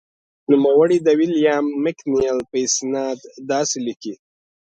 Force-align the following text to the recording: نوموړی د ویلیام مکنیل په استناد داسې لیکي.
نوموړی 0.51 0.97
د 1.01 1.07
ویلیام 1.19 1.65
مکنیل 1.83 2.37
په 2.49 2.57
استناد 2.65 3.19
داسې 3.51 3.77
لیکي. 3.87 4.13